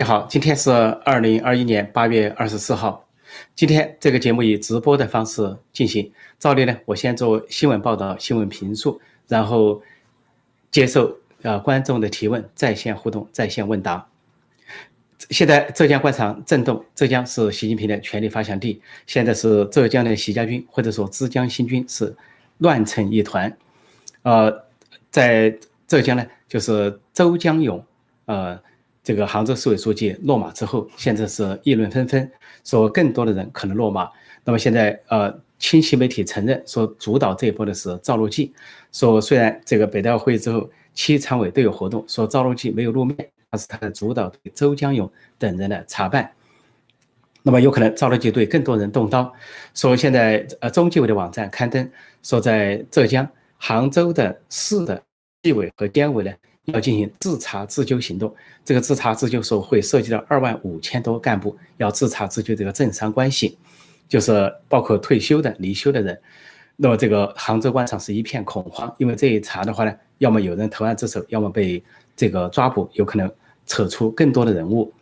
[0.00, 3.06] 你好，今天是二零二一年八月二十四号。
[3.54, 6.10] 今天这个节目以直播的方式进行。
[6.38, 9.82] 照例呢，我先做新闻报道、新闻评述，然后
[10.70, 14.08] 接受呃观众的提问，在线互动、在线问答。
[15.28, 18.80] 现在浙江官场震动，浙江是习近平的权力发祥地。
[19.06, 22.16] 现在是浙江的习家军或者说浙江新军是
[22.56, 23.54] 乱成一团。
[24.22, 24.64] 呃，
[25.10, 25.54] 在
[25.86, 27.84] 浙江呢，就是周江勇，
[28.24, 28.58] 呃。
[29.10, 32.30] 这个杭州市委书记落马之后，现在是议论纷纷，
[32.62, 34.08] 说更多的人可能落马。
[34.44, 38.54] 那么现在，呃，亲戚媒体承认说，主导这一波的是赵乐际。
[38.92, 43.16] 说虽然这个北戴河会之后，七常委都有活动，说赵乐际没有露面，
[43.50, 46.30] 但是他的主导对周江勇等人的查办。
[47.42, 49.32] 那么有可能赵乐际对更多人动刀。
[49.74, 51.90] 说现在，呃，中纪委的网站刊登
[52.22, 55.02] 说，在浙江、杭州的市的
[55.42, 56.32] 纪委和监委呢。
[56.66, 58.32] 要进行自查自纠行动，
[58.64, 63.58] 这个自查自纠说会涉及到二万五千多干部，要自查自纠这个政商关系，
[64.08, 66.20] 就是包括退休的、离休的人。
[66.76, 71.82] 那么这个杭州官场是一片恐慌，因为这一查的话呢，要么有人投案自首，要么被
[72.14, 73.30] 这个抓捕，有可能
[73.66, 74.92] 扯出更多的人物。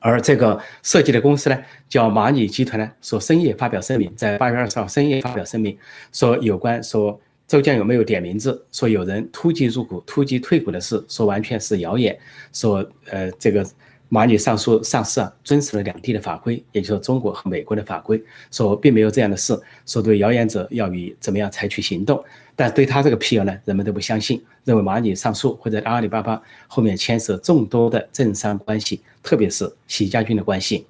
[0.00, 5.76] 而这个涉及的公司呢，叫蚂蚁集团呢，说深夜发表声明，在八月二十号深夜发表声明，
[6.12, 7.18] 说有关说。
[7.48, 8.62] 周江有没有点名字？
[8.70, 12.16] 说有人突击入股、突击退股的事，说完全是谣言。
[12.52, 13.66] 说呃，这个
[14.10, 18.22] 蚂蚁上述上市啊，遵守了两地的法规，也就是中国和美国的法规。
[18.50, 19.58] 说并没有这样的事。
[19.86, 22.22] 说对谣言者要以怎么样采取行动？
[22.54, 30.84] 但对他这个辟谣呢，人们都不相信，认为蚂蚁上述或者阿里巴巴后面牵涉众多的政商关系，特别是习家军的关系。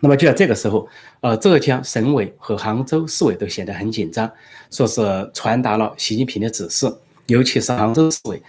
[0.00, 0.88] 那么就在这个时候，
[1.20, 4.30] 呃，浙江省委和杭州市委都显得很紧张，
[4.70, 6.86] 说是传达了习近平的指示，
[7.26, 8.40] 尤其是杭州市委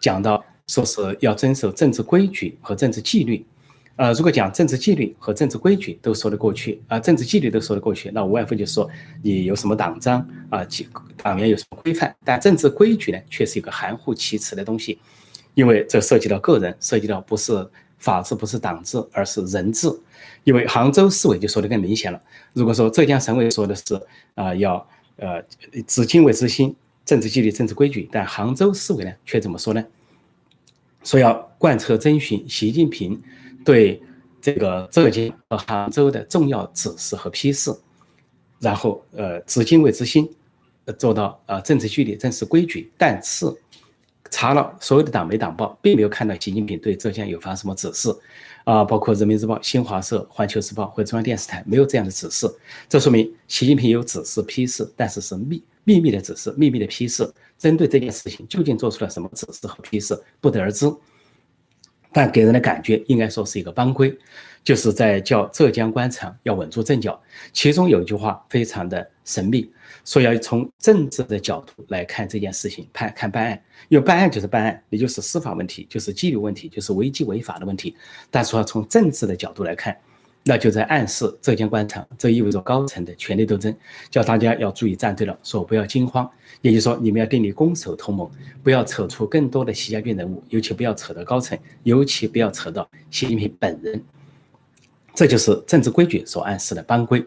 [0.00, 3.46] 讲到，说是要遵守政治规矩和政治纪律。
[3.94, 8.86] 呃，如果讲政治纪律和政治规矩都说得过去，啊，政治纪律都说得过去，那无外乎就是说
[9.22, 10.86] 你有什么党章啊，几
[11.22, 14.98] 党员有什么规范，但政治规矩呢，却是一个含糊其辞的东西，
[15.54, 17.66] 因为这涉及到个人，涉及到不是
[17.98, 19.88] 法治，不是党治，而是人治。
[20.44, 22.20] 因为杭州市委就说的更明显了。
[22.52, 24.00] 如果说浙江省委说的是
[24.34, 24.86] 啊要
[25.16, 25.42] 呃
[25.86, 26.74] 执敬畏之心、
[27.04, 29.84] 政治纪律、政治规矩，但杭州市委呢却怎么说呢？
[31.02, 33.20] 说要贯彻遵循习近平
[33.64, 34.02] 对
[34.40, 37.72] 这个浙江和杭州的重要指示和批示，
[38.60, 40.28] 然后呃执敬畏之心，
[40.98, 42.90] 做到啊政治纪律、政治规矩。
[42.96, 43.46] 但是
[44.36, 48.14] 查了所有的党媒党报，并没有看到习近平对浙江有发什么指示。
[48.64, 52.46] 啊，包括人民日报、新华社、环球时报或中央电视台没有这样的指示，
[52.86, 57.26] 这说明习近平有指示批示，但是是秘秘密的指示、秘密的批示。
[57.56, 60.84] 针对这件事情，究竟做出了什么指示和批示，不得而知。
[62.12, 64.14] 但给人的感觉应该说是一个帮规，
[64.62, 67.18] 就是在叫浙江官场要稳住阵脚。
[67.54, 69.72] 其中有一句话非常的神秘。
[70.06, 77.94] 说要从政治的角度来看这件事情，判看办案，因为办案就是办案，也就是司法问题，就是纪律问题，就是违纪违法的问题。
[78.30, 79.94] 但是要从政治的角度来看，
[80.44, 83.76] 那就在暗示浙江官场，这意味着高层的权力斗争，
[84.08, 86.30] 叫大家要注意站队了，说不要惊慌，
[86.62, 88.30] 也就是说你们要订立攻守同盟，
[88.62, 94.00] 不要扯出更多的习家军人物，尤其不要扯到高层，尤其不要扯到习近平本人。
[95.14, 97.24] 这就是政治规矩所暗示的帮规。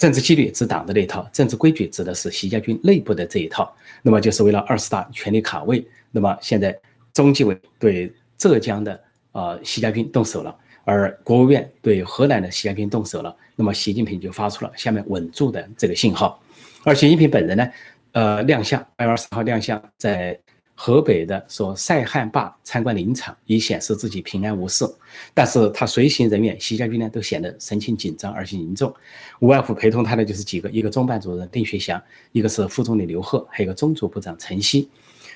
[0.00, 3.70] 政治纪律指党的那一套，政治规矩指的是习家军内部的这一套。
[4.00, 5.86] 那么就是为了二十大权力卡位。
[6.10, 6.74] 那么现在
[7.12, 8.98] 中纪委对浙江的
[9.32, 13.36] 呃习家军动手了，而国务院对河南的习家军动手了。
[13.56, 16.42] 那么习近平就发出了下面稳住的这个信号。
[16.82, 17.70] 而习近平本人呢，
[18.12, 20.40] 呃亮相八月二十号亮相在。
[20.82, 24.82] 河北的说塞汉坝参观林场，以显示自己平安无事。
[25.34, 28.90] 但是他随行人员习家军呢，都显得神情紧张而且凝重。
[29.40, 32.02] 无外乎陪同他的就是几个，一个中办主任丁学祥，
[32.32, 34.88] 一个是副总理刘鹤，还有一个中组部长陈希。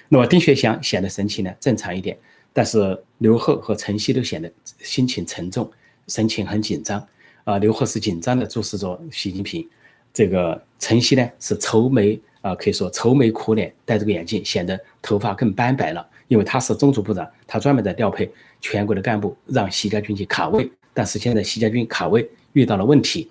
[0.09, 2.19] 那么丁学祥显得神情呢正常一点，
[2.51, 5.71] 但是刘鹤和陈希都显得心情沉重，
[6.09, 7.07] 神情很紧张。
[7.45, 9.69] 啊，刘鹤是紧张的注视着习近平，
[10.11, 12.19] 这个陈希呢是愁眉。
[12.45, 16.07] 啊，可以说愁眉苦脸，戴着个眼镜，显得头发更斑白了。
[16.29, 18.31] 因为他是中组部长，他专门在调配
[18.61, 20.71] 全国的干部，让习家军去卡位。
[20.93, 23.31] 但是现在习家军卡位遇到了问题，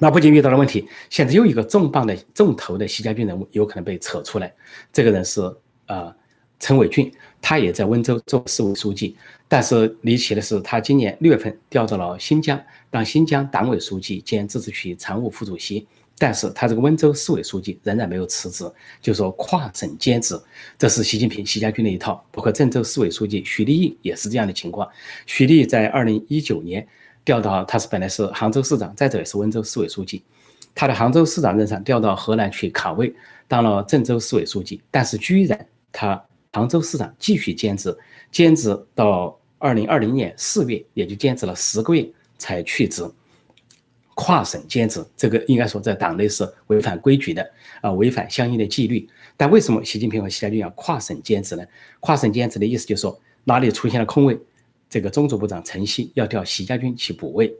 [0.00, 4.52] 那不仅遇到了问题，现在又一个重磅的重头的习家军人物有可能被扯出来。
[4.92, 5.40] 这个人是
[5.86, 6.12] 啊，
[6.58, 9.16] 陈伟俊，他也在温州做市委书记。
[9.46, 12.60] 但是离奇的是，他今年六月份调到了新疆，
[12.90, 15.86] 当新疆党委书记兼自治区常务副主席。
[16.22, 18.64] 但是他这个温州市委书记仍然没有辞职，
[19.00, 20.40] 就说跨省兼职，
[20.78, 22.24] 这是习近平、习家军的一套。
[22.30, 24.88] 包括郑州市委书记徐立毅也是这样的情况。
[25.26, 26.86] 徐立在二零一九年
[27.24, 30.22] 调到，他是本来是杭州市长，再者也是温州市委书记。
[30.76, 33.12] 他的杭州市长任上调到河南去卡位，
[33.48, 37.92] 当了郑州市委书记，但是居然他杭州市长继续兼职，
[38.30, 42.08] 兼职到二零二零年四月，也就兼职了十个月
[42.38, 43.02] 才去职。
[44.14, 47.50] 跨省兼职，这个应该说在党内是违反规矩的
[47.80, 49.08] 啊，违反相应的纪律。
[49.36, 51.64] 但为什么习近平和习家军要跨省兼职呢？
[51.98, 54.38] 跨省兼职的意思就是说，哪里出现了空位，
[54.90, 57.52] 这个中组部长陈希要调习家军去补位，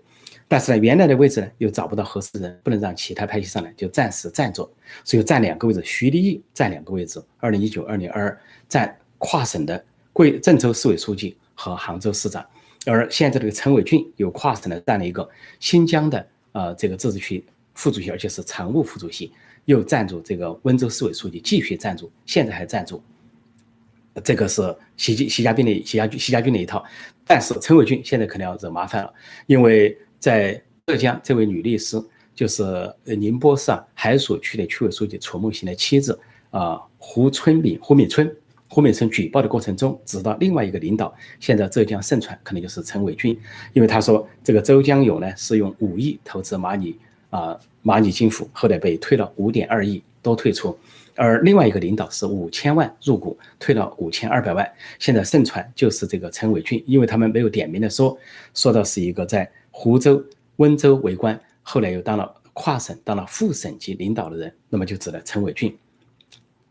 [0.46, 4.70] 但是呢，原来的位置呢又找不到合适人，不能让其他派系上来，就暂时占着，
[5.02, 5.82] 所以占两个位置。
[5.82, 9.82] 徐立毅占两个位置，二零一九、二零二二占跨省的
[10.12, 12.44] 贵郑州市委书记和杭州市长，
[12.84, 15.26] 而现在这个陈伟俊有跨省的占了一个
[15.58, 16.24] 新疆的。
[16.52, 17.44] 呃，这个自治区
[17.74, 19.32] 副主席，而且是常务副主席，
[19.64, 23.02] 又赞助这个温州市委书记，继续赞助，现在还赞助。
[24.22, 24.62] 这个是
[24.96, 26.84] 习习习家军的习家军习家军的一套。
[27.26, 29.14] 但是陈伟俊现在可能要惹麻烦了，
[29.46, 31.98] 因为在浙江，这位女律师
[32.34, 36.18] 就是宁波市海曙区的区委书记楚梦行的妻子
[36.50, 38.30] 啊，胡春敏、胡敏春。
[38.72, 43.38] 胡美春举报的过程中，指到另外一个领导现在浙江盛传可能就是陈伟军，
[43.74, 46.96] 因为他说这个周江勇呢是用五亿投资蚂蚁
[47.28, 47.54] 啊
[47.84, 50.74] 蚂蚁金服，后来被退了五点二亿都退出，
[51.14, 54.66] 而另外一个领导是五千万入股，退了五千二百万，
[54.98, 58.16] 现在盛传就是这个陈伟军，因为他们没有点名的说，
[58.54, 60.24] 说的是一个在湖州、
[60.56, 65.76] 温州为官，后来又当了跨省当了副省级领导的人，那么就指的陈伟军。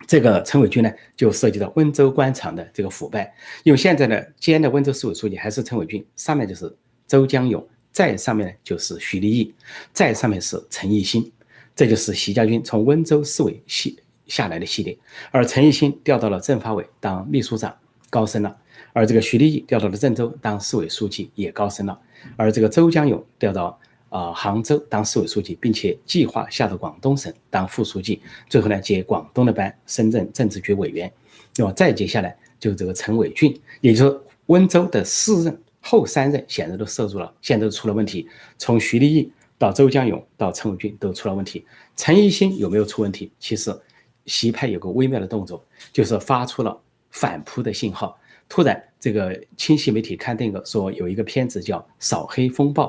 [0.07, 3.33] 这个陈伟军呢，就涉及到温州官场的这个腐败，
[3.63, 6.75] 因为现在呢，兼的温州市委书记还是陈伟军，上面就是
[7.07, 9.53] 周江勇，再上面呢就是徐立毅，
[9.93, 11.31] 再上面是陈毅新，
[11.75, 14.97] 这就是习家军从温州市委系下来的系列。
[15.31, 17.73] 而陈毅新调到了政法委当秘书长，
[18.09, 18.49] 高升了；
[18.93, 21.97] 而这个徐立毅调到了郑州当市委书记，也高升了；
[22.35, 23.79] 而这个周江勇调到。
[24.11, 31.09] 啊，杭州当市委书记，并且计划下到广东省当副书记，最后呢接广东的班，深圳政治局委员。
[31.55, 38.27] 那么再接下来就是这个陈伟俊，也就是温州的四任后三任显然都涉入了，现在都出了问题。
[38.57, 41.65] 从徐立毅到周江勇到陈伟俊都出了问题。
[41.95, 43.31] 陈一新有没有出问题？
[43.39, 43.73] 其实
[44.25, 46.77] 习派有个微妙的动作，就是发出了
[47.11, 48.19] 反扑的信号。
[48.49, 52.85] 突然，这个清晰媒体刊登一个说有一个片子叫《扫黑风暴》。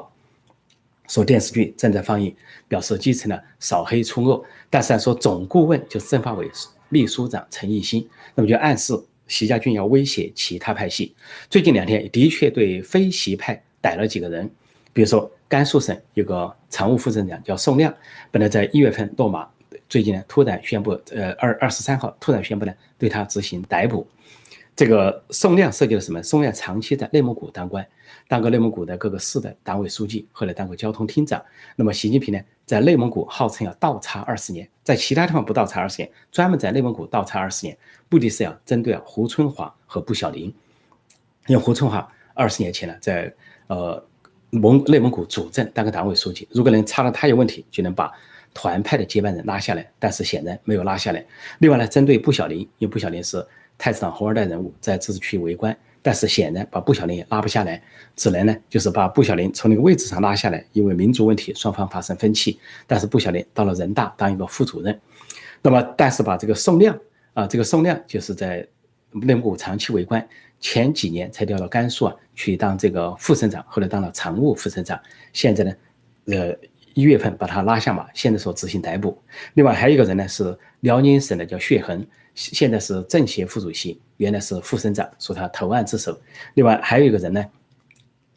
[1.13, 2.35] 说电视剧正在放映，
[2.67, 6.51] 表示继承了扫黑除恶，但是说总顾问就是政法委
[6.89, 11.15] 秘书长陈毅新，那么就暗示习家军要威胁其他派系。
[11.51, 14.51] 最近两天的确对非习派逮了几个人，
[14.95, 17.95] 比如说甘肃省有个常务副省长叫宋亮，
[18.31, 19.47] 本来在一月份落马，
[19.91, 24.09] 最近呢突然宣布，呃二二十三号突然宣布呢对他执行逮捕。
[24.75, 26.23] 这个宋亮涉及了什么？
[26.23, 27.87] 宋亮长期在内蒙古当官。
[28.29, 31.43] 当过内蒙古的各个市的党委书记，后来当过交通厅长。
[31.77, 37.77] 那么习近平呢，在内蒙古号称要倒插二十年，在其他地方不倒插二十年，专门在内蒙古倒插二十年，
[38.09, 40.45] 目的是要针对胡春华和布小林。
[41.47, 43.33] 因为胡春华二十年前呢，在
[43.67, 44.03] 呃
[44.51, 48.11] 蒙内蒙古主政当个党委书记，如果能插了他有问题，就能把
[48.55, 49.91] 团派的接班人拉下来。
[49.99, 51.25] 但是显然没有拉下来。
[51.59, 53.45] 另外呢，针对布小林，因为布小林是
[53.79, 55.77] 太子党红二代人物，在自治区为官。
[56.05, 57.81] 但是显然把布小林也拉不下来，
[58.17, 62.59] 只能呢就是把布小林从那个位置上拉下来，因为民族问题双方发生分歧。
[62.89, 65.01] 但是布小林到了人大当一个副主任，
[65.63, 66.99] 那么但是把这个宋亮
[67.35, 68.67] 啊，这个宋亮就是在
[69.13, 70.27] 内蒙古长期为官，
[70.59, 75.01] 前几年才调到甘肃啊去当这个副省长，后来当了常务副省长。
[75.33, 75.73] 现在呢，
[76.27, 76.53] 呃
[76.95, 79.17] 一月份把他拉下马，现在说执行逮捕。
[79.55, 82.05] 另外还有一个人呢是辽宁省的叫血恒。
[82.35, 86.19] 现在是政协副主席，原来是副省长，说他投案自首。
[86.55, 87.45] 另外还有一个人呢，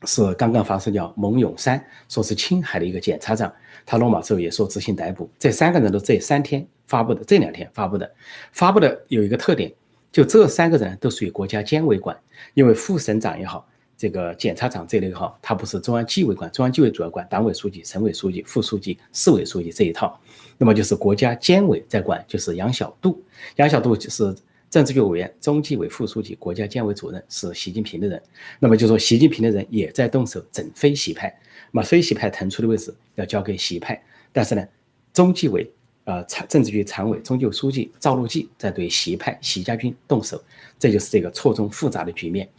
[0.04, 3.54] 是刚刚发生叫蒙永山，说是青海的一个检察长，
[3.86, 5.30] 他落马之后也说执行逮捕。
[5.40, 8.12] 这三个人都这三天发布的，这两天发布的，
[8.52, 9.72] 发布的有一个特点，
[10.12, 12.18] 就这三个人都属于国家监委管，
[12.54, 13.68] 因为副省长也好。
[13.98, 20.20] 这个检察长这类哈，他不是中央纪委管，中央纪委主要管党委书记、省委书记、副书记、市委书记这一套，
[20.58, 23.22] 那么就是国家监委在管，就是杨晓渡，
[23.58, 24.36] 杨晓渡是
[24.70, 28.22] 政治局委员、中纪委副书记、国家监委主任，是习近平的人。
[28.60, 31.34] 那么就说习近平的人也在动手整非习派，
[31.72, 34.02] 那么非习派腾出的位置要交给习派，
[34.34, 34.68] 但是呢，
[35.14, 35.70] 中纪委
[36.04, 40.42] 呃常政治局常委、中纪委书记赵乐际在对习派习家军动手，
[40.78, 42.50] 这就是这个错综复杂的局面。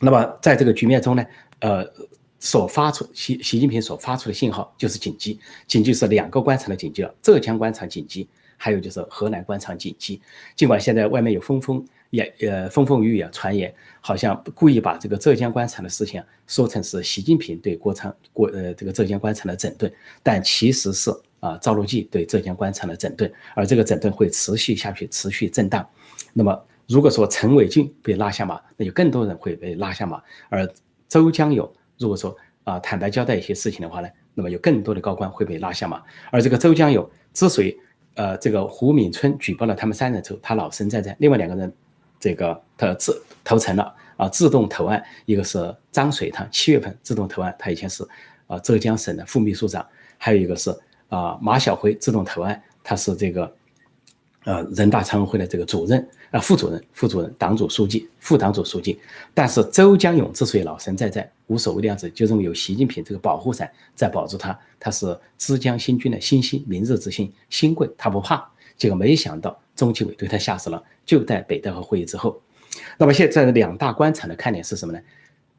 [0.00, 1.24] 那么在这个局面中呢，
[1.60, 1.88] 呃，
[2.44, 10.20] 所发出习习近平所发出的信号就是紧急，紧急是两个官场的紧急了，浙江官场紧急，还有就是河南官场紧急。
[10.54, 19.90] 尽管现在外面有风风也呃风风雨雨啊传言，好像故意把这个浙江官场的事情说成是习近平对国场国呃这个浙江官场的整顿，
[20.22, 21.10] 但其实是
[21.40, 25.88] 啊赵乐际对浙江官场的整顿，而这个整顿会持续下去，持续震荡。
[26.34, 30.70] 那么如果说陈伟俊被拉下马，那就更多人会被拉下马，而
[31.08, 31.66] 周江勇。
[31.98, 36.02] 如果说啊坦白交代一些事情的话呢，那么有更多的高官会被拉下马。
[36.30, 37.76] 而这个周江友之所以
[38.14, 41.72] 呃这个胡敏春举报了他们三人之后，他老神在在，另外两个人
[42.18, 48.06] 这个他自投诚了啊自动投案，一个是张水堂七月份自动投案，他以前是
[48.46, 49.86] 啊浙江省的副秘书长，
[50.18, 50.70] 还有一个是
[51.08, 53.54] 啊马晓辉自动投案，他是这个。
[54.46, 58.98] 呃，人大常委会的这个主任啊，副主任、副主任、党组书记、副党组书记，
[59.32, 68.44] 但是周江勇之所以老神在在，无所谓的样子，就认为有习近平这个保护伞在保住他，他是枝江新军的新星，明日之星，新贵，他不怕。
[68.76, 72.42] 结果没想到中纪委对他下死了，就在北戴河会议之后。
[72.98, 75.00] 那么现在两大官场的看点是什么呢？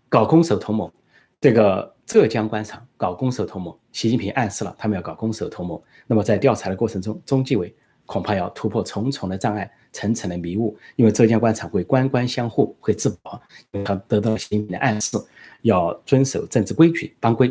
[0.09, 0.91] 搞攻守同盟，
[1.39, 5.81] 这个浙江官场搞攻守同盟，习近平暗示了他们要搞攻守同盟。
[6.05, 7.73] 那么在调查的过程中，中纪委。
[8.07, 13.41] 恐怕要突破重重的障碍，层层的迷雾，因为浙江官场会官官相护，会自保，
[13.85, 15.17] 他得到习近平的暗示，
[15.61, 17.49] 要遵守政治规矩、帮规。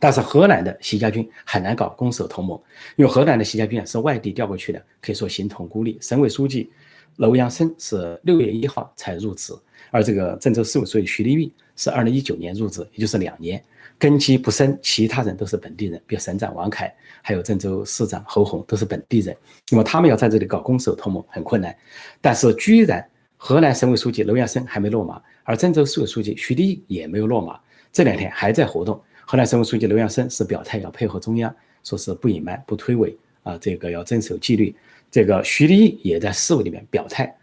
[0.00, 2.60] 但是河南的习家军很难搞攻守同盟，
[2.96, 5.96] 因为河南的习家军是外地调过去的，可以说形同孤立。
[6.00, 6.70] 省委书记
[7.16, 9.52] 楼阳生是六月一号才入职，
[9.90, 13.62] 而这个郑州市委书记徐立玉是二零一九年入职，也就是两年。
[13.98, 19.36] 根基不深，其他人都是本地人，比如省长王凯，还有郑州市长侯宏都是本地人。
[19.72, 21.76] 那么他们要在这里搞攻守同盟很困难。
[22.20, 23.04] 但是居然
[23.36, 27.58] 河南省委书记楼阳生还没落马，而郑州市委书记徐立也没有落马，
[27.90, 29.00] 这两天还在活动。
[29.26, 34.72] 河南省委书记楼阳生是表态要配合中央，说是不隐瞒、不推诿啊，这个要遵守纪律。
[35.10, 37.34] 这个徐立毅也在市委里面表态。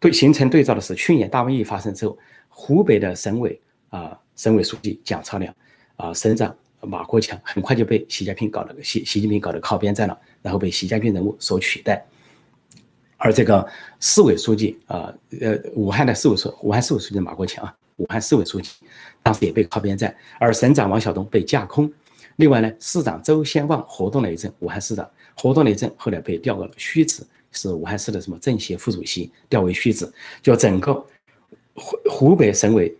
[0.00, 2.18] 对形成对照的是，去年大瘟疫发生之后，
[2.48, 5.54] 湖北的省委啊省委书记蒋超良。
[5.96, 12.04] 啊，省长马国强很快就被习近平搞了个习习近平搞的靠边站了，然后被习家军人物所取代。
[13.16, 13.64] 而这个
[14.00, 18.72] 市委书记啊，呃，武汉的市委书，武汉市委书记马国强啊，武汉市委书记
[19.22, 21.90] 当时也被靠边站，而省长王晓东被架空。
[22.36, 27.22] 另外呢，市长周先旺活动了一阵，武汉市长活动了一阵，后来被调到了虚职，
[27.52, 30.10] 是武汉市的什么政协副主席，调为虚职。
[30.42, 30.94] 就整个
[31.74, 32.96] 湖湖北省委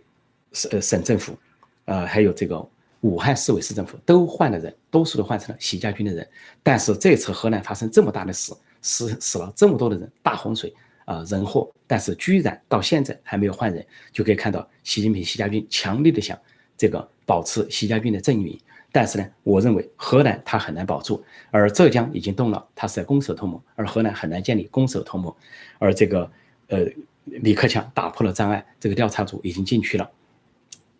[0.53, 1.37] 省省政府，
[1.85, 2.67] 呃，还有这个。
[3.01, 6.27] 武汉市委市政府都换了人，多数都换成了习家军的人。
[6.63, 8.51] 但是这次河南发生这么大的事，
[8.81, 10.73] 死死了这么多的人，大洪水
[11.03, 16.35] 啊人祸，但是居然到现在还没有换人，就可以看到习近平习家军强力的想
[16.75, 18.59] 这个保持习家军的阵营。
[18.95, 21.21] 但是呢，我认为河南他很难保住，
[21.51, 25.35] 而浙江已经动了，他是在攻守同盟，而河南很难建立攻守同盟。
[25.79, 26.31] 而这个
[26.69, 26.85] 呃
[27.25, 30.09] 李克强打破了障碍，这个调查组已经进去了。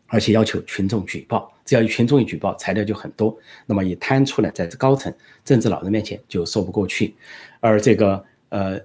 [0.08, 3.34] 而且要求群众举报，只要群众一举报，材料就很多。
[3.66, 5.14] 那么一摊出来，在高层
[5.46, 7.16] 政治老人面前就说不过去。
[7.62, 8.78] 而这个呃，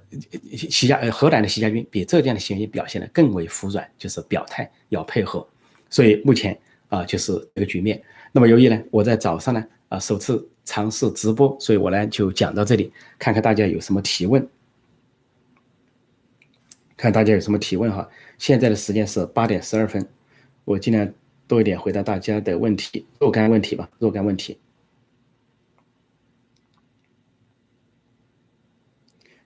[0.52, 5.44] 习家呃河南的习家军比浙江的习家军表现的更为服软，就是表态要配合。
[5.88, 6.56] 所以目前
[6.90, 8.02] 啊，就是这个局面。
[8.32, 14.46] 那么由于呢，我在早上呢啊首次尝试直播，所以我呢就讲到这里，看看大家有什么提问，
[16.96, 18.06] 看大家有什么提问哈。
[18.36, 20.06] 现在的时间是八点十二分。
[20.66, 21.12] 我尽量
[21.48, 24.58] 多一点回答大家的问题，若干问题吧，若干问题。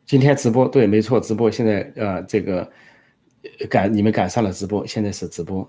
[0.05, 2.71] 今天直播对，没错，直播现在呃，这个
[3.71, 5.67] 赶你们赶上了直播，现在是直播。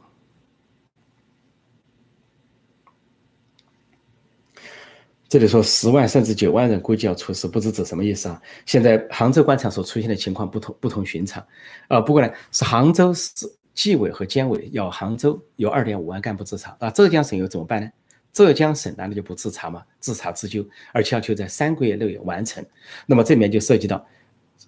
[5.36, 8.42] 这里说十万甚至九万人估计要出事，不知指什么意思啊？
[8.65, 11.46] 现在杭州官场所出现的情况不同不同寻常，
[11.89, 13.30] 啊，不过呢是杭州市。
[13.74, 17.89] 纪委和监委要杭州有二点五万干部自查，那浙江省又怎么办呢？
[18.32, 19.84] 浙江省难道就不自查吗？
[20.00, 22.65] 自查自纠，而且要求在三个月内完成。
[23.06, 24.08] 那么这里面就涉及到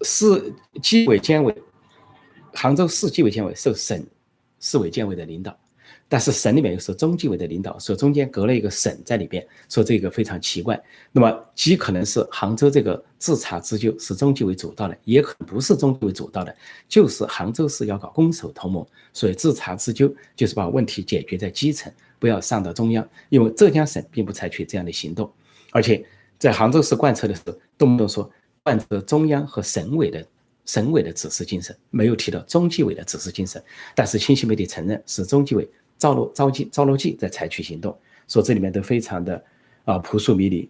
[0.02, 1.56] 市纪委监委，
[2.54, 4.06] 杭州市纪委监委受省
[4.60, 5.58] 市委监委的领导。
[6.10, 10.82] 但是省里面又是中纪委的领导，说中间隔了一个省在里边，说这个非常奇怪。
[11.12, 16.56] 那么极可能是杭州这个自查自纠是中纪委主导的，也可能不是中纪委主导的，
[16.88, 23.06] 就是杭州市要搞攻守同盟，所以自查自纠就是把问题解决在基层，不要上到中央。
[23.28, 25.30] 因为浙江省并不采取这样的行动，
[25.72, 26.06] 而且
[26.40, 28.32] 在杭州市贯彻的时候，动不动说
[28.64, 30.26] 贯彻中央和省委的
[30.64, 33.62] 省委的指示精神，没有提到中纪委的指示精神。
[33.94, 35.70] 但是清晰媒体承认是中纪委。
[35.98, 39.44] 赵罗赵记赵罗记在采取行动，说这里面都非常的
[39.86, 40.70] 啊扑朔迷离。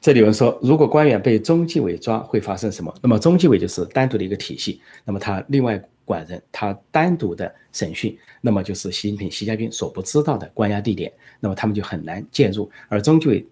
[0.00, 2.94] 这里有人说，如果官员被中纪委抓，会发生什么？
[3.02, 12.70] 那么中纪委就是单独的一个体系，那么他另外管人，他单独的审讯，那么就是习近平、习家军所不知道的关押地点，那么他们就很难介入。
[12.88, 13.46] 而中纪委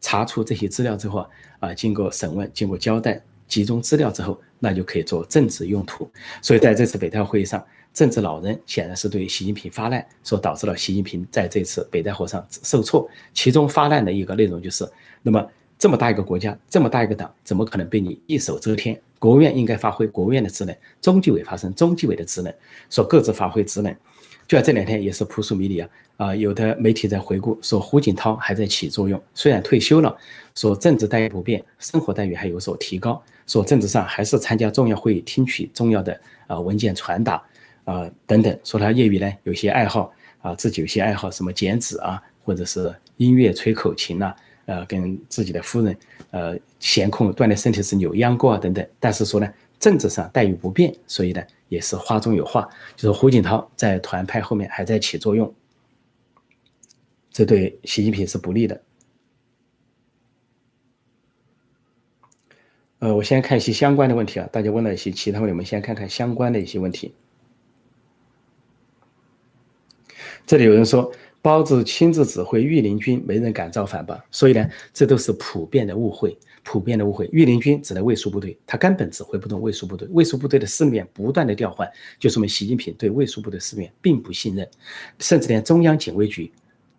[0.00, 1.28] 查出这些资料之后
[1.60, 6.10] 啊，经过审问、经过交代、集中资料之后，那就可以做政治用途。
[6.40, 13.08] 所以在这次北戴会议上，政治老人显然是对习近平发难，所导致了习近平在这次北戴会上受挫。
[13.34, 14.88] 其中发难的一个内容就是，
[15.22, 15.46] 那么。
[15.78, 18.98] 这么大一个国家，这么大一个党，怎么可能被你一手遮天？
[19.18, 22.50] 国务院应该发挥国务院的职能，中纪委发生中纪委的职能，
[22.88, 23.94] 说各自发挥职能。
[24.48, 25.88] 就在这两天也是扑朔迷离啊！
[26.16, 30.16] 啊，有的媒体在回顾说胡锦涛还在起作用，虽然退休了，
[30.54, 37.42] 说政治待遇不变，生活待遇还有所提高，说政治上还是参加重要会议，听取重要的啊文件传达
[37.84, 38.58] 啊等等。
[38.64, 44.34] 说他业余呢有些爱好啊，自己有些爱好，什么剪纸啊，或者是音乐吹口琴呐。
[44.66, 45.96] 呃，跟自己的夫人，
[46.32, 49.48] 呃，闲空锻炼身体是扭秧歌啊等等，但是说呢，
[49.78, 55.54] 政治上待遇不变，所以呢，也是话中有话，就是胡锦涛在团派后面还在起作用，
[57.30, 58.82] 这对习近平是不利的。
[62.98, 67.14] 呃，我先看一些相关的问题啊，大家问了一些其他问题，我们先看看相关的一些问题。
[70.46, 71.12] 这里有人说。
[71.42, 74.18] 包子亲自指挥御林军，没人敢造反吧？
[74.32, 77.28] 所以呢，这都是普遍的误会，普遍的误会。
[77.30, 81.88] 御林军指的卫戍部队，他根本指挥不动卫戍部队，卫戍部队的四面不断的调换，
[82.18, 84.68] 就说明习近平对卫戍部队四面并不信任，
[85.20, 86.50] 甚至连中央警卫局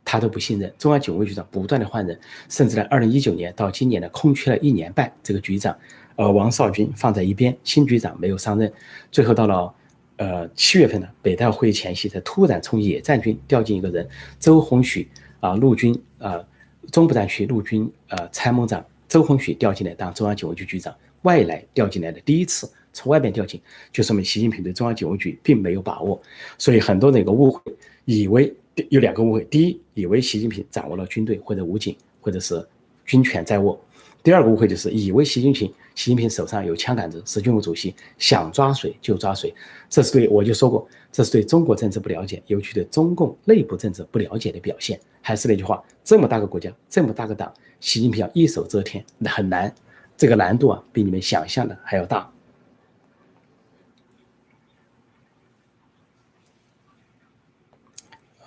[0.08, 5.78] 他都不信任，中央警卫局长不断的换人，甚至呢，二零一九年到今年呢，空缺了一年半，这个局长，
[6.16, 8.72] 呃，王少军放在一边，新局长没有上任，
[9.12, 9.74] 最后到了。
[10.20, 14.10] 呃，七月份呢，北戴会前夕，才突然从野战军调进一个人，
[14.40, 15.08] 周鸿许
[15.40, 16.44] 啊，陆军啊，
[16.92, 23.62] 中部战区陆军呃参谋长周鸿许调进来当中央警卫局局长，外来调进来的第一次从外面调进，
[23.92, 26.20] 就说明习近平对中央警卫局并没有把握，
[26.58, 27.62] 所以很多人有个误会，
[28.06, 28.52] 以为
[28.90, 32.66] 有两个误会，第一，以为习近平掌握了军队或者武警或者是
[33.06, 33.80] 军权在握。
[34.24, 39.54] 第二个误会就是以为习近平，习近平手上有枪杆子，是军委主席，想抓谁就抓谁，
[39.88, 45.00] 这是对我就说过，这是对中国政治不了解，尤其对中共内部政治不了解的表现。
[45.22, 49.74] 还是那句话，这么大个国家，这么大个党，习近平要一手遮天，很难，
[50.18, 52.30] 这个难度啊，比你们想象的还要大。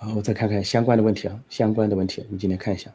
[0.03, 2.91] 好，我再看看相关的问题啊，相关的问题，我们今天看一下。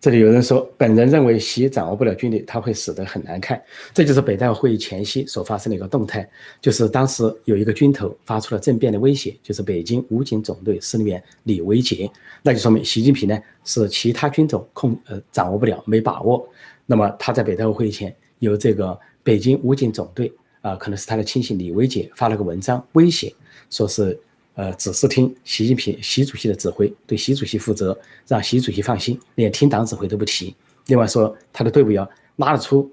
[0.00, 3.62] 这里有人说，本人认为习掌握不了军队，他会死得很难看。
[3.94, 6.28] 这就是北戴会议前夕所发生的一个动态，
[6.60, 12.10] 就是当时有一个军头发出了政变的威胁，就是北京武警总队司令员李维杰，
[12.42, 16.48] 那就说明习近平呢是其他军种控呃掌握不了，没把握。
[16.84, 23.34] 那么他在北戴会议前由这个北京武警总队啊，可能是他的亲信李维杰发了个文章威胁，
[23.70, 24.18] 说是。
[24.54, 30.52] 呃，只是听习近平、习主席的指挥，对习主席负责，让习主席放心，连听党指挥都不提。
[30.86, 32.90] 另外说，他的队伍要拉得出，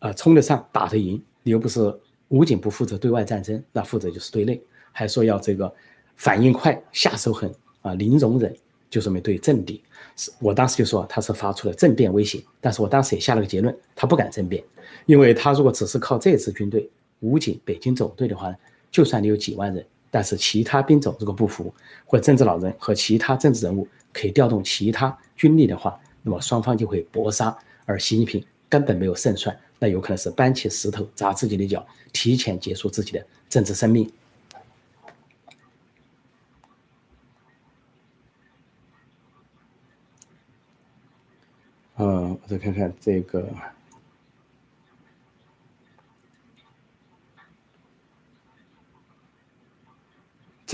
[0.00, 1.22] 呃，冲得上，打得赢。
[1.44, 1.96] 你又不是
[2.30, 4.60] 武警，不负责对外战争，那负责就是对内。
[4.90, 5.72] 还说要这个
[6.16, 7.48] 反应快，下手狠
[7.82, 8.52] 啊，零容忍，
[8.90, 9.80] 就说明对政敌。
[10.16, 14.64] 是我当时就说他是发出了政变威胁，但是我当时也下了个结论，他不敢政变，
[15.06, 18.56] 因为他如果只是靠这支军队，武警、北京总队的话呢，
[18.90, 19.86] 就算你有几万人。
[20.10, 21.74] 但是其他兵种如果不服，
[22.06, 34.08] 或政治老人和其他政治人物可以调动其他军力的话，那么双方就会搏杀，而习近平根本没有胜算，那有可能是搬起石头砸自己的脚，提前结束自己的政治生命。
[41.96, 43.48] 嗯，我再看看这个。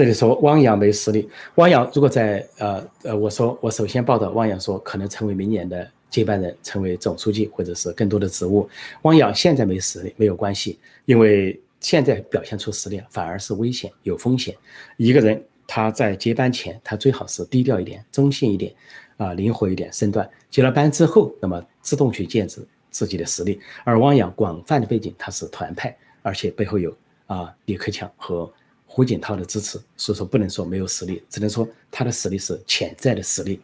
[0.00, 8.66] 这里说汪洋没实力，汪洋如果在呃呃，我说我首先报道汪洋说可能成为明年的接班人，成为总书记或者是更多的职务。
[9.02, 14.56] 汪洋现在没实力没有关系，因为现在表现出实力反而是危险有风险。
[14.96, 18.74] 一个人他在接班前他最好是低调一点、中性一点，
[19.18, 20.26] 啊，灵活一点身段。
[20.48, 23.60] 接了班之后，那么自动去建设自己的实力。
[23.84, 26.90] 而汪洋广泛的背景他是团派，而且背后有
[27.26, 28.50] 啊李克强和。
[28.92, 33.60] 胡锦涛的支持，所以说不能说没有实力，只能说他的实力是潜在的实力。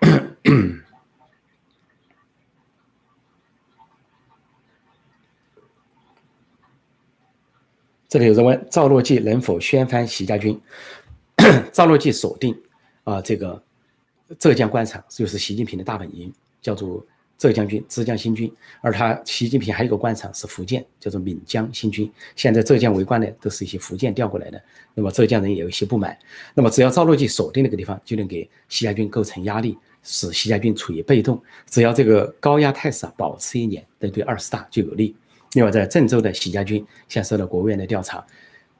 [8.08, 10.58] 这里有人问赵乐际能否掀翻习家军？
[11.74, 12.58] 赵乐际锁定
[13.04, 13.62] 啊，这个
[14.38, 16.32] 浙江官场就是习近平的大本营，
[16.62, 18.52] 叫做浙江军、浙江新军。
[18.80, 22.10] 而他习近平还有一个官场是福建，叫做闽江新军。
[22.36, 24.62] 现在浙江为官的都是一些福建调过来的，
[24.94, 26.16] 那么浙江人也有一些不满。
[26.54, 31.40] 那么只要赵乐际锁定那个地方，就能给习家军构成压力，使习家军处于被动。
[31.68, 35.16] 只要这个高压态势啊保持一年，那对二十大就有利。
[35.54, 38.24] 另外，在郑州的习家军现在受到国务院的调查。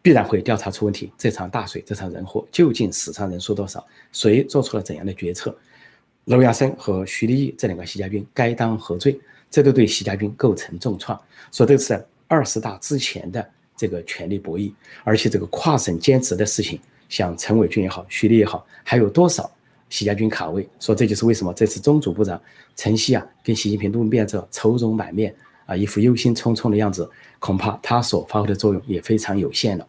[0.02, 1.10] 必然会调查出问题。
[1.16, 3.82] 这场大水，这场人祸，究竟死伤人数多少？
[4.12, 5.56] 谁做出了怎样的决策？
[6.26, 9.20] 娄亚生和徐立毅这两个习家军该当何罪？
[9.50, 11.20] 这都对习家军构成重创。
[11.52, 14.72] 说这是二十大之前的这个权力博弈，
[15.04, 19.50] 而且这个跨省兼职的事情，像陈伟军也好，徐立也好，还有多少
[19.90, 20.66] 习家军卡位？
[20.80, 22.40] 说这就是为什么这次中组部长
[22.74, 25.34] 陈希啊，跟习近平露面之后，愁容满面
[25.66, 27.08] 啊，一副忧心忡忡的样子，
[27.38, 29.86] 恐怕他所发挥的作用也非常有限了。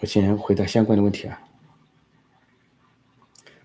[0.00, 1.40] 我先回答相关的问题啊。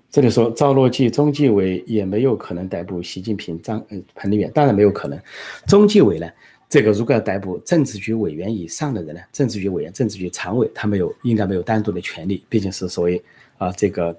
[0.10, 5.19] 这里说赵乐际、中纪委也没有可能逮捕习近平、张嗯彭丽媛，当然没有可能。
[5.67, 6.30] 中纪委呢，
[6.69, 13.24] 这个如果要逮捕政治局委员以上的人呢，政治局委员、政治局常委，他没有应该没有单独的权利，毕竟是所谓
[13.58, 14.15] 啊这个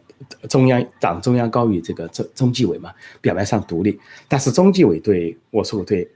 [0.49, 6.09] 中央党中央高于这个中中纪委嘛，表面上独立，但是中纪委对我说我对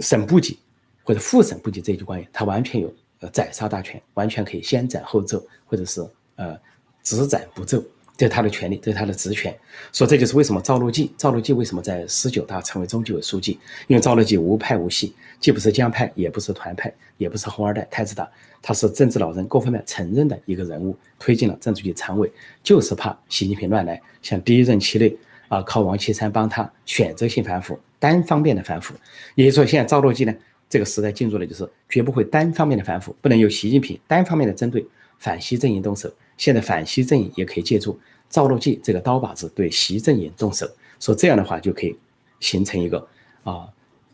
[0.00, 0.58] 省部级
[1.02, 2.92] 或者副省部级这一级官员，他完全有。
[3.20, 6.54] 呃，宰杀大权完全可以先斩后奏，或者是呃
[7.02, 7.82] 只斩不奏，
[8.14, 9.56] 这是他的权利，这是他的职权。
[9.90, 13.58] 所以这就是为什么赵乐际，赵乐际为什么在十九大成为中纪委书记？
[13.86, 18.28] 因为赵乐际无派无系，既不是江派，也不是团派，也不是红二代、太子党，
[18.60, 22.30] 他是政治老人，各方面承认的一个人物，推进了政治局常委，
[22.62, 23.98] 就是怕习近平乱来。
[24.20, 25.16] 像第一任期内
[25.48, 28.94] 啊，靠王岐山帮他选择性反腐，单方面的反腐，
[29.36, 30.34] 也就是说，现在赵乐际呢？
[30.68, 34.86] 这个时代进入了，就是绝不会单方面的反腐，不能由习近平单方面的针对
[35.18, 36.12] 反习阵营动手。
[36.36, 37.98] 现在反习阵营也可以借助
[38.28, 40.68] 赵乐际这个刀把子对习阵营动手，
[41.00, 41.96] 说这样的话就可以
[42.40, 42.98] 形成一个
[43.44, 43.66] 啊，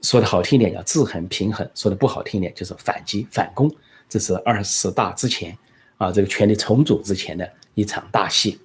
[0.03, 3.69] 说的好听一点叫制衡平衡，说的不好听一点就是反击反攻。
[4.09, 5.57] 这是二十大之前
[5.97, 8.59] 啊，这个权力重组之前的一场大戏。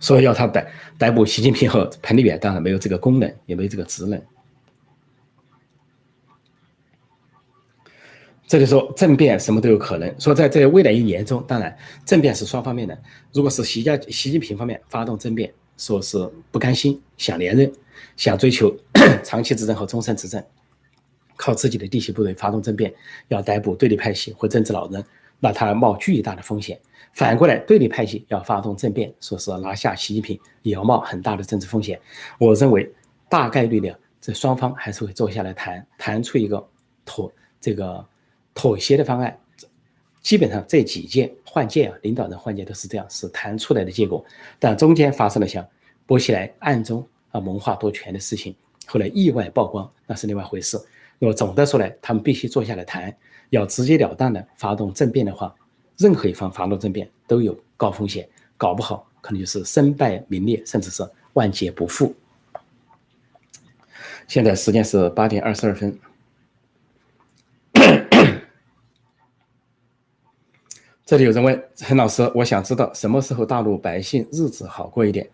[0.00, 0.66] 所以要他逮
[0.98, 4.20] 逮捕习近平和彭丽媛，当然没有这个功能，也没有这个职能。
[8.52, 12.94] 这里说政变什么都有可能，说在这未来一年中，当然政变是双方面的。
[13.32, 17.72] 如果是习家习近平方面发动政变，说是不甘心想连任，
[18.14, 18.70] 想追求
[19.24, 20.44] 长期执政和终身执政，
[21.34, 22.92] 靠自己的嫡系部队发动政变，
[23.28, 25.02] 要逮捕对立派系或政治老人，
[25.40, 26.78] 那他冒巨大的风险。
[27.14, 31.98] 反过来，对立派系要发动政变，说是拿下习近平，也要冒很大的政治风险。
[32.38, 32.92] 我认为
[33.30, 36.62] 大概率的，这双方还是会坐下来谈谈出一个
[37.06, 38.06] 妥这个。
[38.54, 39.38] 妥协的方案，
[40.20, 44.24] 基本上这几届换届啊，领导人换届都是这样，是谈出来的结果。
[44.58, 45.66] 但中间发生了像
[46.06, 48.54] 薄熙来暗中啊谋划夺权的事情，
[48.86, 50.80] 后来意外曝光，那是另外回事。
[51.18, 53.14] 那么总的说来，他们必须坐下来谈，
[53.50, 55.54] 要直截了当的发动政变的话，
[55.96, 62.14] 任何一方发动政变都有高风险，搞不好可能就是身败名裂，甚至是万劫不复。
[64.28, 65.98] 现在时间是八点二十二分。
[71.04, 75.28] 这里有人问陈老师，我想知道什么时候大陆百姓日子好过一点？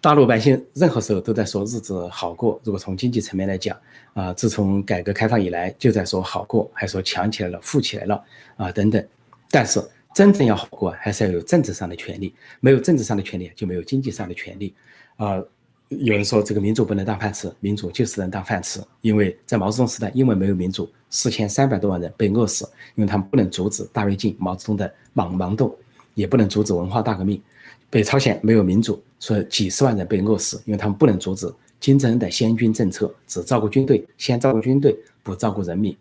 [0.00, 2.60] 大陆百姓任何时候都在说日子好过。
[2.64, 3.78] 如果从经济层面来讲，
[4.14, 8.22] 啊，自从改革开放以来就在说好过，还说强起来了、富起来了
[8.56, 9.04] 啊等等。
[9.48, 9.80] 但是
[10.12, 12.34] 真正要好过，还是要有政治上的权利。
[12.58, 14.74] 没有政治上的权利，就没有经济上的权利
[15.16, 15.40] 啊。
[15.88, 18.80] 有人说这个民主不能当饭吃，民主就是能当饭吃。
[19.02, 25.72] 因为在毛泽东时代，因为没有民主，四千三百多万人被饿死，因为他们不能阻止大跃进、毛泽东的莽盲动，
[26.14, 27.40] 也不能阻止文化大革命。
[27.88, 35.96] 北朝鲜没有民主，所以几十万人被饿死，因为他们不能阻止金正恩的先军政策，只照顾军队，先照顾军队，不照顾人民。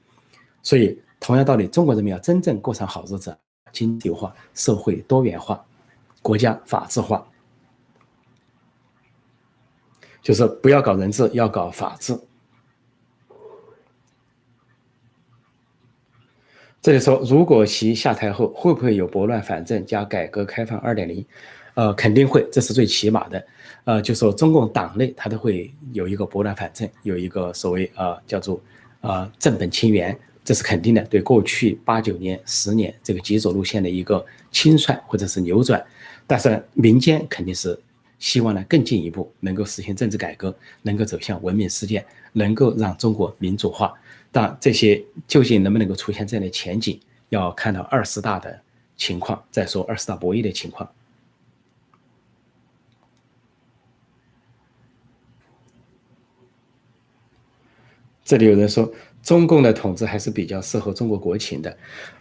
[0.64, 3.38] 所以同样道理，中国人民要真正过上好日子，
[3.72, 5.64] 经济化、社会多元化、
[6.24, 7.24] 国家法治化。
[10.26, 12.20] 就是不要搞人治，要搞法治。
[16.82, 21.24] 这里说，如果习下台后会不会有拨乱反正加改革开放二点零？
[21.76, 23.46] 呃，肯定会，这是最起码的。
[23.84, 28.60] 呃，就说中共党内他都会有一个拨乱反正，有一个所谓啊叫做
[29.02, 31.04] 啊正本清源，这是肯定的。
[31.04, 35.86] 对过去八九年、十年这个极左路线的一个清算或者是扭转，
[36.26, 37.80] 但是民间肯定是
[38.20, 43.94] 希望呢更进一步能够实现政治改革，能够走向文明世界，能够让中国民主化。
[44.32, 47.00] 但这些究竟能不能够出现这样的前景，
[47.30, 48.62] 要看到二十大的
[48.98, 50.90] 情况再说，二十大博弈的情况。
[58.24, 58.92] 这里有人说。
[59.26, 61.76] 中共的统治还是比较适合中国国情的，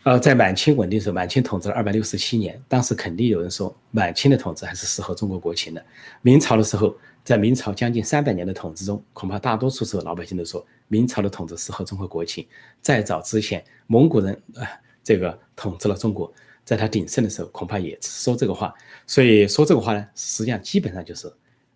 [0.04, 5.84] 呃，在满清稳定时候，满清统治了二百六十七年，当时肯定有人说满清的统治还是适合中国国情的。
[6.22, 12.46] 明朝的时候，在明朝将近三百年的统治中，恐怕大多数时候老百姓都说明朝的统治适合中国国情。
[12.80, 14.64] 再早之前，蒙古人啊，
[15.02, 16.32] 这个统治了中国，
[16.64, 18.72] 在他鼎盛的时候，恐怕也说这个话。
[19.06, 21.30] 所以说这个话呢，实际上基本上就是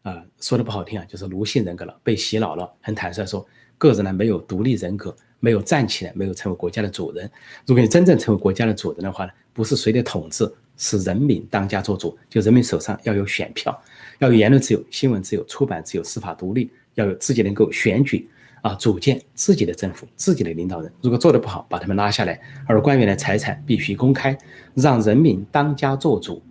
[0.04, 2.72] 啊，说的不好听啊，就是奴性人格了，被洗脑了。
[2.80, 3.46] 很坦率说。
[3.78, 7.30] 个人呢没有独立人格，没有站起来，没有成为国家的主人。
[7.64, 12.18] 如果你真正成为国家的主人的话呢，不是谁的统治，是人民当家做主。
[12.28, 13.82] 就人民手上要有选票，
[14.18, 18.28] 要有言论自由、新闻自由、出版自由、司法独立，要有自己能够选举
[18.62, 20.92] 啊，组建自己的政府、自己的领导人。
[21.00, 22.40] 如果做得不好，把他们拉下来。
[22.66, 24.36] 而官员的财产必须公开，
[24.74, 26.42] 让人民当家做主，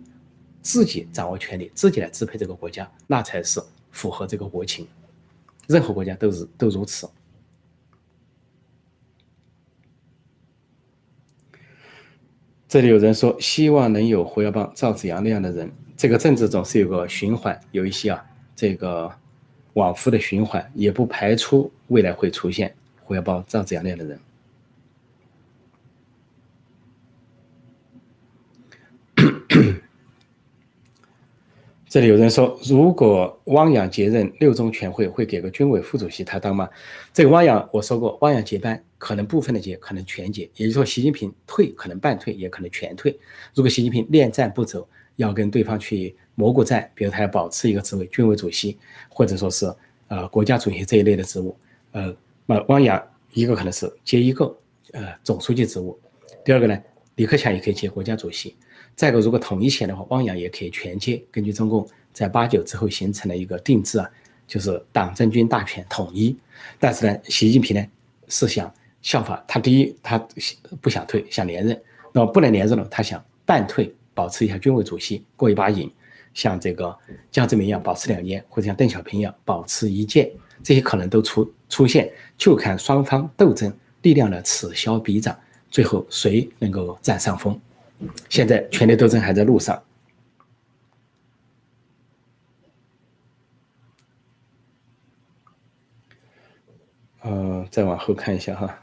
[0.62, 3.60] 自己掌握权力，自己来支配这个国家，那才是
[3.90, 4.86] 符合这个国情。
[5.66, 7.06] 任何国家都是都如此。
[12.68, 15.72] 这里有人说，希望能有胡耀邦、赵子阳那样的人。
[15.96, 18.22] 这个政治总是有个循环，有一些啊，
[18.54, 19.10] 这个
[19.72, 24.20] 往复的循环，也不排除未来会出现胡耀邦、赵子阳那样的人。
[31.88, 36.68] 这里有人说，如果汪洋接任六中全会，会给个军委副主席他当吗？
[37.14, 40.42] 这个汪洋我说过，汪洋接班可能部分的接，可能全接。
[40.56, 43.18] 也就是说，习近平退可能半退，也可能全退。
[43.54, 48.76] 如果习近平恋战不走，要跟对方去蘑菇战，比如他要保持一个职位，军委主席，
[49.08, 49.72] 或者说是
[50.08, 51.56] 呃国家主席这一类的职务，
[51.92, 54.44] 呃，那汪洋一个可能是接一个
[54.92, 55.98] 呃总书记职务，
[56.44, 56.78] 第二个呢，
[57.16, 58.54] 李克强也可以接国家主席。
[58.94, 61.22] 再一个，如果统一起来的话，汪洋也可以全接。
[61.30, 64.10] 根据中共在八九之后形成的一个定制啊，
[64.46, 66.36] 就是党政军大权统一。
[66.80, 67.86] 但是呢，习近平呢
[68.28, 68.72] 是想
[69.02, 70.18] 效法他，第一他
[70.80, 71.80] 不想退，想连任。
[72.12, 75.88] 那么不能连任了，他想半退，保持一下军委主席，过一把瘾，
[76.34, 76.96] 像这个
[77.30, 80.32] 江泽民一样保持两年，或者像邓小平一样保持一届，
[80.64, 83.72] 这些可能都出出现，就看双方斗争
[84.02, 85.38] 力量的此消彼长，
[85.70, 87.60] 最后谁能够占上风。
[88.28, 89.82] 现在权力斗争还在路上。
[97.20, 98.78] 呃，再往后看一下哈，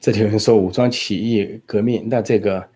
[0.00, 2.68] 这里有人说武装起义革命，那这个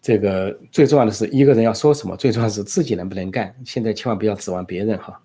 [0.00, 3.54] 这个最重要的是一个人要说什么，最重要是自己能不能干。
[3.66, 5.20] 现在千万不要指望别人哈。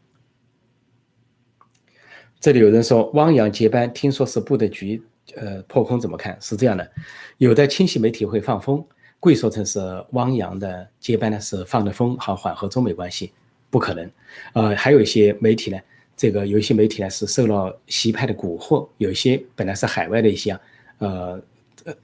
[2.41, 5.01] 这里有人说汪洋接班，听说是布的局。
[5.35, 6.37] 呃，破空怎么看？
[6.41, 6.91] 是这样的，
[7.37, 8.85] 有的亲戚媒体会放风，
[9.19, 9.79] 故意说成是
[10.11, 13.31] 汪洋的接班呢，是放的风，好缓和中美关系，
[13.69, 14.11] 不可能。
[14.53, 15.79] 呃，还有一些媒体呢，
[16.17, 20.59] 这个有一些媒体呢是受了习派的蛊惑，有一些本来是海外的一些啊，
[20.99, 21.95] 呃，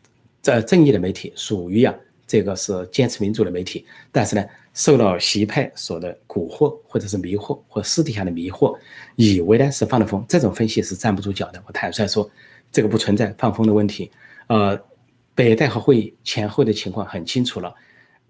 [0.41, 1.93] 在正义的媒体，属于啊
[2.25, 8.77] 这个是坚持民主的媒体，但是呢，受到习派所的蛊惑，或者是迷惑，或私底下的迷惑，
[9.17, 11.61] 以为呢是放的风，这种分析是站不住脚的。
[11.67, 12.29] 我坦率说。
[12.71, 14.11] 这个不存在放风的问题，
[14.47, 14.79] 呃，
[15.33, 17.73] 北戴河会议前后的情况很清楚了。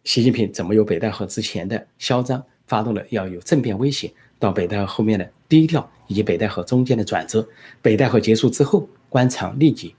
[0.04, 7.48] 习近平怎么由北戴河之前的嚣张，发动了要有政变威胁，到北戴河后面的低调，以及北戴河中间的转折。
[7.82, 9.94] 北戴河结束之后，官场立即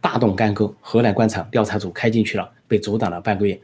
[0.00, 3.58] 大动干戈，河南官场调查组开进去了，被阻挡了半个月。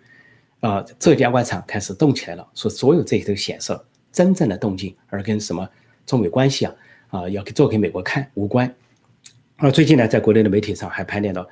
[0.61, 3.77] 啊，浙江官场开始动起来了，说所有这些都显示
[4.13, 5.69] 真正的动静，而跟什么
[6.07, 6.75] 中美关系啊
[7.09, 8.73] 啊要做给美国看无关。
[9.57, 11.47] 而最近呢，在国内的媒体上还盘点到，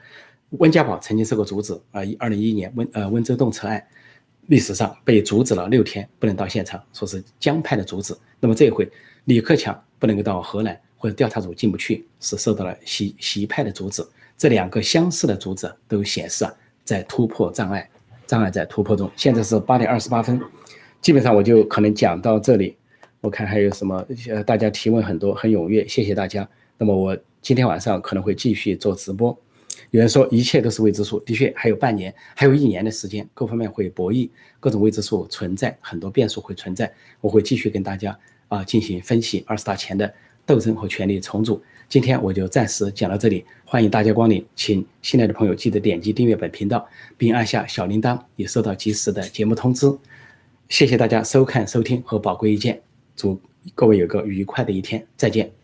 [0.59, 3.81] 温家宝曾经是个阻止啊，二零一一年温呃温州动车案，
[4.49, 8.13] 历史上被阻止了六天，不能到现场，说是江派的阻止。
[8.41, 8.91] 那么这一回，
[9.27, 14.05] 李克强不能够到河南，或者调查组进不去，是受到了习习派的阻止。
[14.37, 17.89] 这两个相似的阻止都显示啊，在突破障碍，
[18.27, 19.09] 障碍在突破中。
[19.15, 20.41] 现在是八点二十八分，
[21.01, 22.77] 基本上我就可能讲到这里。
[23.21, 26.49] 我看还有什么，呃，大家提问很多，很踊跃，谢谢大家。
[26.77, 27.17] 那么我。
[27.43, 29.37] 今天晚上可能会继续做直播。
[29.91, 34.29] 有人说一切都是未知数，的确还有半年，还有一年的时间，各方面会博弈，
[34.61, 36.93] 各种未知数存在，很多变数会存在。
[37.21, 38.17] 我会继续跟大家
[38.49, 40.13] 啊进行分析二十大前的
[40.47, 41.61] 斗争和权力重组。
[41.89, 49.91] 今天我就暂时讲到这里，欢迎大家光临，请新来的朋友记得点击订阅本频道，并按下小铃铛，以收到及时的节目通知。
[50.69, 52.81] 谢谢大家收看、收听和宝贵意见，
[53.17, 53.41] 祝
[53.75, 55.60] 各位有个愉快的一天，再见。